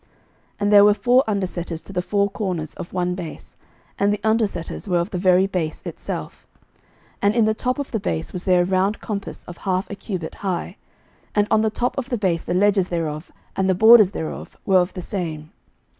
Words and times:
11:007:034 0.01 0.09
And 0.61 0.73
there 0.73 0.83
were 0.85 0.93
four 0.95 1.23
undersetters 1.27 1.83
to 1.85 1.93
the 1.93 2.01
four 2.01 2.27
corners 2.27 2.73
of 2.73 2.91
one 2.91 3.13
base: 3.13 3.55
and 3.99 4.11
the 4.11 4.17
undersetters 4.23 4.87
were 4.87 4.97
of 4.97 5.11
the 5.11 5.19
very 5.19 5.45
base 5.45 5.83
itself. 5.85 6.47
11:007:035 6.77 6.81
And 7.21 7.35
in 7.35 7.45
the 7.45 7.53
top 7.53 7.77
of 7.77 7.91
the 7.91 7.99
base 7.99 8.33
was 8.33 8.45
there 8.45 8.63
a 8.63 8.65
round 8.65 8.99
compass 8.99 9.43
of 9.43 9.57
half 9.57 9.87
a 9.91 9.95
cubit 9.95 10.33
high: 10.41 10.77
and 11.35 11.45
on 11.51 11.61
the 11.61 11.69
top 11.69 11.95
of 11.99 12.09
the 12.09 12.17
base 12.17 12.41
the 12.41 12.55
ledges 12.55 12.89
thereof 12.89 13.31
and 13.55 13.69
the 13.69 13.75
borders 13.75 14.09
thereof 14.09 14.57
were 14.65 14.79
of 14.79 14.91
the 14.95 15.03
same. 15.03 15.51